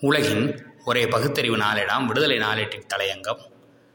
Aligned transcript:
உலகின் 0.00 0.64
ஒரே 0.84 1.06
பகுத்தறிவு 1.06 1.56
நாளேடாம் 1.56 2.06
விடுதலை 2.06 2.38
நாளேட்டின் 2.38 2.86
தலையங்கம். 2.94 3.40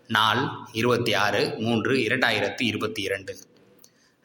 நாள் 0.08 0.50
இருபத்தி 0.72 1.14
ஆறு 1.14 1.56
மூன்று 1.58 1.96
இரண்டாயிரத்தி 1.96 2.62
இருபத்தி 2.62 3.02
இரண்டு. 3.02 3.38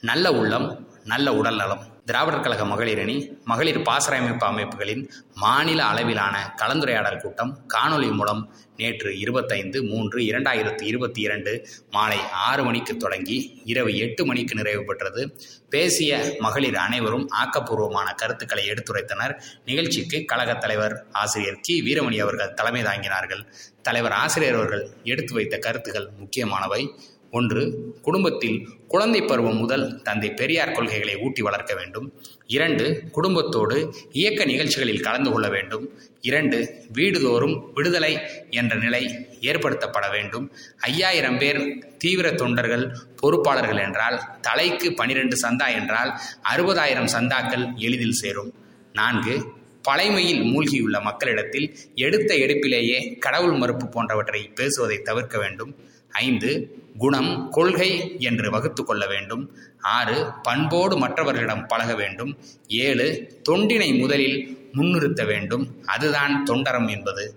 நல்ல 0.00 0.32
உள்ளம் 0.32 0.88
நல்ல 1.04 1.34
உடல் 1.34 1.56
நலம் 1.56 1.89
திராவிடர் 2.04 2.40
கழக 2.40 2.64
மகளிர் 2.64 2.98
அணி 2.98 3.36
மகளிர் 3.44 3.82
பாசரமைப்பு 3.82 4.46
அமைப்புகளின் 4.46 5.10
மாநில 5.34 5.84
அளவிலான 5.84 6.54
கலந்துரையாடல் 6.56 7.20
கூட்டம் 7.20 7.66
காணொலி 7.74 8.12
மூலம் 8.12 8.54
நேற்று 8.76 9.18
இருபத்தைந்து 9.18 9.82
மூன்று 9.82 10.18
இரண்டாயிரத்தி 10.18 10.82
இருபத்தி 10.82 11.20
இரண்டு 11.20 11.68
மாலை 11.90 12.18
ஆறு 12.32 12.64
மணிக்கு 12.64 12.96
தொடங்கி 12.96 13.62
இரவு 13.64 13.96
எட்டு 13.96 14.26
மணிக்கு 14.26 14.54
நிறைவு 14.54 14.84
பெற்றது. 14.84 15.40
பேசிய 15.70 16.36
மகளிர் 16.38 16.76
அனைவரும் 16.76 17.28
ஆக்கப்பூர்வமான 17.44 18.14
கருத்துக்களை 18.14 18.70
எடுத்துரைத்தனர். 18.70 19.40
நிகழ்ச்சிக்கு 19.64 20.24
கழகத் 20.24 20.60
தலைவர் 20.60 21.04
ஆசிரியர் 21.12 21.58
கி. 21.60 21.82
வீரமணி 21.82 22.20
அவர்கள் 22.20 22.54
தலைமை 22.54 22.82
தாங்கினார்கள். 22.82 23.46
தலைவர் 23.82 24.12
ஆசிரியர் 24.12 24.54
அவர்கள் 24.54 24.90
எடுத்து 25.04 25.34
வைத்த 25.34 25.58
கருத்துகள் 25.58 26.08
முக்கியமானவை. 26.18 26.94
ஒன்று 27.30 27.94
குடும்பத்தில் 28.02 28.68
குழந்தை 28.88 29.22
பருவம் 29.22 29.56
முதல் 29.56 30.02
தந்தை 30.02 30.30
பெரியார் 30.30 30.72
கொள்கைகளை 30.72 31.16
ஊட்டி 31.16 31.42
வளர்க்க 31.42 31.74
வேண்டும். 31.74 32.12
இரண்டு 32.46 33.02
குடும்பத்தோடு 33.12 33.94
இயக்க 34.12 34.44
நிகழ்ச்சிகளில் 34.44 35.00
கலந்து 35.00 35.30
கொள்ள 35.30 35.48
வேண்டும். 35.48 35.98
இரண்டு 36.20 36.74
வீடுதோறும் 36.94 37.72
விடுதலை 37.74 38.18
என்ற 38.50 38.76
நிலை 38.76 39.02
ஏற்படுத்தப்பட 39.40 40.10
வேண்டும். 40.10 40.52
ஐயாயிரம் 40.78 41.38
பேர் 41.38 41.60
தீவிர 41.98 42.32
தொண்டர்கள் 42.32 42.96
பொறுப்பாளர்கள் 43.22 43.82
என்றால் 43.82 44.40
தலைக்கு 44.40 44.94
பனிரெண்டு 44.94 45.36
சந்தா 45.48 45.68
என்றால் 45.80 46.20
அறுபதாயிரம் 46.54 47.12
சந்தாக்கள் 47.12 47.76
எளிதில் 47.76 48.20
சேரும். 48.22 48.54
நான்கு 48.92 49.58
பழைமையில் 49.82 50.42
மூழ்கியுள்ள 50.42 51.00
மக்களிடத்தில் 51.00 51.78
எடுத்த 51.94 52.34
எடுப்பிலேயே 52.34 53.18
கடவுள் 53.18 53.52
மறுப்பு 53.52 53.88
போன்றவற்றை 53.88 54.50
பேசுவதை 54.54 54.98
தவிர்க்க 54.98 55.38
வேண்டும். 55.38 55.74
ஐந்து 56.10 56.82
குணம் 56.98 57.50
கொள்கை 57.50 58.16
என்று 58.18 58.50
வகுத்து 58.50 58.84
கொள்ள 58.84 59.06
வேண்டும். 59.06 59.56
ஆறு 59.80 60.26
பண்போடு 60.42 60.98
மற்றவர்களிடம் 60.98 61.66
பழக 61.66 61.94
வேண்டும். 61.94 62.38
ஏழு 62.68 63.40
தொண்டினை 63.48 63.98
முதலில் 63.98 64.68
முன்னிறுத்த 64.72 65.24
வேண்டும். 65.24 65.82
அதுதான் 65.84 66.44
தொண்டரம் 66.44 66.88
என்பது. 66.88 67.34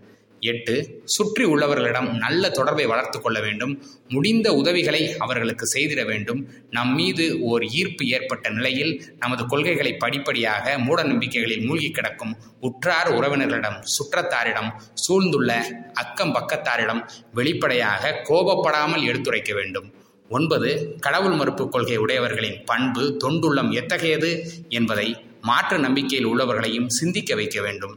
எட்டு 0.52 1.02
சுற்றி 1.16 1.44
உள்ளவர்களிடம் 1.46 2.10
நல்ல 2.24 2.50
தொடர்பை 2.50 2.86
வளர்த்து 2.86 3.22
கொள்ள 3.22 3.40
வேண்டும். 3.40 3.74
முடிந்த 4.08 4.48
உதவிகளை 4.54 5.02
அவர்களுக்கு 5.18 5.66
செய்திட 5.74 6.02
வேண்டும். 6.06 6.42
நம் 6.70 6.94
மீது 6.96 7.26
ஓர் 7.42 7.64
ஈர்ப்பு 7.64 8.06
ஏற்பட்ட 8.06 8.50
நிலையில் 8.50 8.94
நமது 9.20 9.46
கொள்கைகளை 9.46 9.94
படிப்படியாக 9.94 10.78
மூட 10.78 11.04
நம்பிக்கைகளில் 11.04 11.66
மூழ்கி 11.66 11.90
கிடக்கும் 11.92 12.36
உற்றார் 12.60 13.12
உறவினர்களிடம் 13.14 13.80
சுற்றத்தாரிடம் 13.96 14.70
சூழ்ந்துள்ள 14.94 15.52
அக்கம் 15.94 16.36
பக்கத்தாரிடம் 16.36 17.02
வெளிப்படையாக 17.34 18.14
கோபப்படாமல் 18.30 19.06
எடுத்துரைக்க 19.06 19.54
வேண்டும். 19.54 19.90
ஒன்பது 20.30 20.70
கடவுள் 21.00 21.34
மறுப்பு 21.34 21.70
கொள்கை 21.70 21.98
உடையவர்களின் 21.98 22.60
பண்பு 22.66 23.04
தொண்டுள்ளம் 23.24 23.72
எத்தகையது 23.72 24.32
என்பதை 24.70 25.08
மாற்று 25.42 25.78
நம்பிக்கையில் 25.80 26.28
உள்ளவர்களையும் 26.28 26.88
சிந்திக்க 26.88 27.36
வைக்க 27.36 27.62
வேண்டும். 27.62 27.96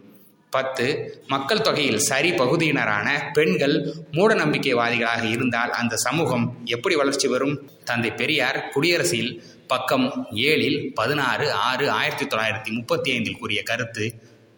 பத்து 0.57 0.87
மக்கள் 1.27 1.65
தொகையில் 1.67 2.01
சரி 2.09 2.31
பகுதியினரான 2.33 3.09
பெண்கள் 3.33 3.77
மூட 4.13 4.31
நம்பிக்கைவாதிகளாக 4.35 5.25
இருந்தால் 5.31 5.73
அந்த 5.81 5.95
சமூகம் 6.07 6.47
எப்படி 6.75 6.95
வளர்ச்சி 6.95 7.29
வரும் 7.35 7.57
தந்தை 7.85 8.11
பெரியார் 8.21 8.59
குடியரசில் 8.75 9.33
பக்கம் 9.73 10.07
ஏழில் 10.49 10.79
பதினாறு 10.95 11.47
ஆறு 11.69 11.87
ஆயிரத்தி 11.91 12.27
தொள்ளாயிரத்தி 12.27 12.73
முப்பத்தி 12.79 13.11
ஐந்தில் 13.11 13.39
கூறிய 13.41 13.63
கருத்து 13.63 14.05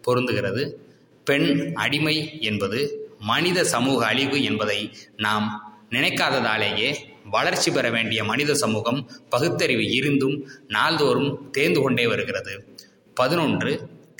பொருந்துகிறது. 0.07 0.63
பெண் 1.27 1.49
அடிமை 1.75 2.17
என்பது 2.41 2.79
மனித 3.31 3.59
சமூக 3.73 3.99
அழிவு 4.05 4.37
என்பதை 4.43 4.79
நாம் 5.17 5.47
நினைக்காததாலேயே 5.95 6.89
வளர்ச்சி 7.35 7.69
பெற 7.71 7.87
வேண்டிய 7.89 8.19
மனித 8.23 8.51
சமூகம் 8.53 8.99
பகுத்தறிவு 9.29 9.85
இருந்தும் 9.91 10.35
நாள்தோறும் 10.67 11.31
தேர்ந்து 11.51 11.79
கொண்டே 11.81 12.05
வருகிறது. 12.07 12.53
பதினொன்று 13.17 13.71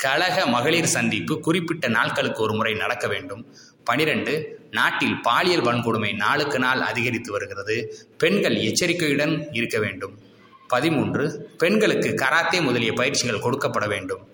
கழக 0.03 0.45
மகளிர் 0.45 0.85
சந்திப்பு 0.85 1.39
குறிப்பிட்ட 1.39 1.87
நாட்களுக்கு 1.87 2.43
ஒரு 2.43 2.53
முறை 2.53 2.73
நடக்க 2.73 3.07
வேண்டும். 3.07 3.53
பனிரெண்டு 3.83 4.59
நாட்டில் 4.71 5.21
பாலியல் 5.21 5.61
வன்கொடுமை 5.61 6.15
நாளுக்கு 6.15 6.59
நாள் 6.59 6.81
அதிகரித்து 6.81 7.31
வருகிறது. 7.31 7.95
பெண்கள் 8.17 8.55
எச்சரிக்கையுடன் 8.55 9.47
இருக்க 9.51 9.79
வேண்டும். 9.79 10.19
பதிமூன்று 10.67 11.53
பெண்களுக்கு 11.57 12.13
கராத்தே 12.13 12.61
முதலிய 12.61 12.93
பயிற்சிகள் 12.93 13.39
கொடுக்கப்பட 13.39 13.87
வேண்டும். 13.87 14.27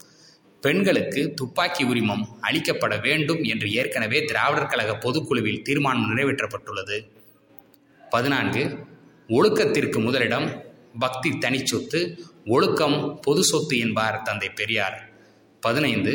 பெண்களுக்கு 0.62 1.34
துப்பாக்கி 1.34 1.84
உரிமம் 1.84 2.28
அளிக்கப்பட 2.42 3.02
வேண்டும் 3.02 3.44
என்று 3.44 3.72
ஏற்கனவே 3.72 4.24
திராவிடர் 4.24 4.68
கழக 4.68 4.96
பொதுக்குழுவில் 4.96 5.62
தீர்மானம் 5.62 6.18
நிறைவேற்றப்பட்டுள்ளது. 6.18 7.12
பதினான்கு 8.10 8.64
ஒழுக்கத்திற்கு 9.28 10.04
முதலிடம் 10.04 10.64
பக்தி 11.00 11.30
தனிச்சொத்து 11.30 12.00
ஒழுக்கம் 12.46 13.20
பொது 13.22 13.44
சொத்து 13.44 13.78
என்பார் 13.78 14.22
தந்தை 14.22 14.50
பெரியார். 14.50 14.98
பதினைந்து. 15.68 16.14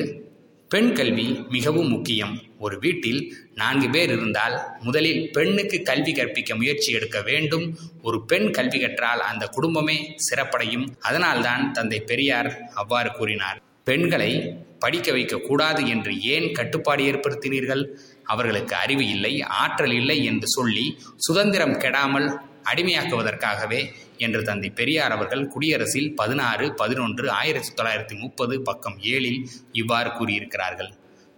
பெண் 0.68 0.90
கல்வி 0.92 1.24
மிகவும் 1.48 1.88
முக்கியம். 1.88 2.34
ஒரு 2.58 2.76
வீட்டில் 2.78 3.20
நான்கு 3.54 3.86
பேர் 3.90 4.10
இருந்தால் 4.10 4.56
முதலில் 4.80 5.22
பெண்ணுக்கு 5.32 5.78
கல்வி 5.82 6.12
கற்பிக்க 6.12 6.56
முயற்சி 6.56 6.90
எடுக்க 6.92 7.18
வேண்டும். 7.22 7.64
ஒரு 8.02 8.18
பெண் 8.24 8.48
கல்வி 8.50 8.78
கற்றால் 8.80 9.22
அந்த 9.30 9.46
குடும்பமே 9.46 9.96
சிறப்படையும். 10.26 10.86
அதனால்தான் 11.00 11.64
தந்தை 11.72 12.00
பெரியார் 12.00 12.50
அவ்வாறு 12.74 13.10
கூறினார். 13.12 13.58
பெண்களை 13.84 14.30
படிக்க 14.78 15.08
வைக்கக்கூடாது 15.12 15.82
என்று 15.86 16.12
ஏன் 16.34 16.48
கட்டுப்பாடு 16.52 17.02
ஏற்படுத்தினீர்கள்? 17.04 17.82
அவர்களுக்கு 18.24 18.74
அறிவு 18.76 19.04
இல்லை 19.08 19.32
ஆற்றல் 19.62 19.92
இல்லை 19.92 20.18
என்று 20.24 20.48
சொல்லி 20.48 20.86
சுதந்திரம் 21.16 21.76
கெடாமல் 21.78 22.28
அடிமையாக்குவதற்காகவே 22.64 23.92
என்று 24.16 24.42
தந்தை 24.42 24.70
பெரியார் 24.70 25.12
அவர்கள் 25.12 25.46
குடியரசில் 25.46 26.14
பதினாறு 26.14 26.74
பதினொன்று 26.74 27.30
ஆயிரத்தி 27.30 27.82
தொள்ளாயிரத்தி 27.82 28.18
முப்பது 28.18 28.62
பக்கம் 28.62 28.98
ஏழில் 29.02 29.46
இவ்வாறு 29.72 30.10
கூறியிருக்கிறார்கள். 30.10 30.92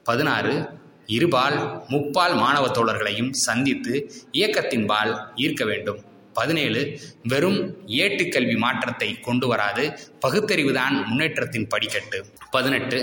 பதினாறு 0.05 0.81
இருபால் 1.07 1.85
முப்பால் 1.89 2.35
மாணவ 2.37 2.67
தோழர்களையும் 2.69 3.31
சந்தித்து 3.31 4.13
இயக்கத்தின்பால் 4.33 5.27
ஈர்க்க 5.37 5.65
வேண்டும். 5.65 6.05
பதினேழு 6.33 7.01
வெறும் 7.23 7.61
ஏட்டுக்கல்வி 7.87 8.57
மாற்றத்தை 8.57 9.21
கொண்டு 9.21 9.47
வராது. 9.47 9.99
பகுத்தறிவுதான் 10.27 11.05
முன்னேற்றத்தின் 11.05 11.69
படிக்கட்டு. 11.69 12.27
பதினெட்டு 12.51 12.99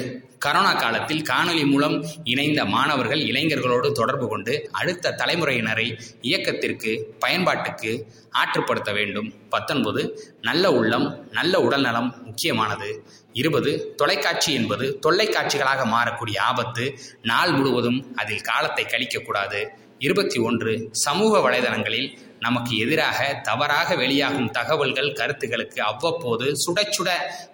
கரோனா 0.45 0.79
காலத்தில் 0.79 1.21
காணொலி 1.21 1.65
மூலம் 1.65 2.05
இணைந்த 2.23 2.65
மாணவர்கள் 2.65 3.19
இளைஞர்களோடு 3.19 3.91
தொடர்பு 3.91 4.27
கொண்டு 4.27 4.69
அடுத்த 4.71 5.15
தலைமுறையினரை 5.17 6.01
இயக்கத்திற்கு 6.21 7.15
பயன்பாட்டுக்கு 7.19 8.07
ஆற்றுப்படுத்த 8.31 8.93
வேண்டும். 8.93 9.33
பத்தொன்பது 9.49 10.01
நல்ல 10.41 10.71
உள்ளம் 10.71 11.27
நல்ல 11.31 11.59
உடல்நலம் 11.59 12.21
முக்கியமானது. 12.25 13.05
இருபது 13.33 13.93
தொலைக்காட்சி 13.95 14.53
என்பது 14.53 14.99
தொல்லைக்காட்சிகளாக 15.07 15.81
மாறக்கூடிய 15.85 16.39
ஆபத்து 16.39 16.99
நாள் 17.21 17.51
முழுவதும் 17.51 18.11
அதில் 18.15 18.41
காலத்தை 18.41 18.85
கழிக்கக்கூடாது. 18.85 19.67
இருபத்தி 19.99 20.39
ஒன்று 20.39 20.89
சமூக 20.91 21.49
வலைதளங்களில் 21.49 22.17
நமக்கு 22.39 22.77
எதிராக 22.77 23.33
தவறாக 23.43 23.95
வெளியாகும் 23.95 24.51
தகவல்கள் 24.51 25.13
கருத்துகளுக்கு 25.13 25.79
அவ்வப்போது 25.79 26.51
சுட 26.51 26.79
சுட 26.79 27.09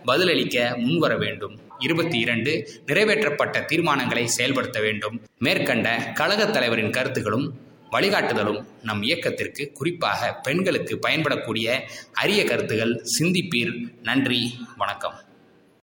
பதிலளிக்க 0.06 0.78
முன்வர 0.78 1.18
வேண்டும். 1.18 1.60
இருபத்தி 1.80 2.20
இரண்டு 2.20 2.70
நிறைவேற்றப்பட்ட 2.88 3.66
தீர்மானங்களை 3.66 4.26
செயல்படுத்த 4.26 4.80
வேண்டும். 4.80 5.22
மேற்கண்ட 5.40 6.12
கழகத் 6.14 6.54
தலைவரின் 6.54 6.90
கருத்துகளும் 6.90 7.52
வழிகாட்டுதலும் 7.92 8.66
நம் 8.84 9.02
இயக்கத்திற்கு 9.02 9.72
குறிப்பாக 9.72 10.34
பெண்களுக்கு 10.34 11.00
பயன்படக்கூடிய 11.08 11.80
அரிய 12.14 12.44
கருத்துகள். 12.44 13.06
சிந்திப்பீர். 13.20 13.96
நன்றி. 14.04 14.58
வணக்கம். 14.78 15.14